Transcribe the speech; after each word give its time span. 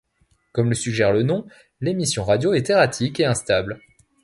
Comme 0.51 0.69
le 0.69 0.75
suggère 0.75 1.13
le 1.13 1.21
nom, 1.21 1.45
l'émission 1.79 2.23
radio 2.23 2.55
est 2.55 2.71
erratique 2.71 3.19
et 3.19 3.25
instable. 3.25 3.79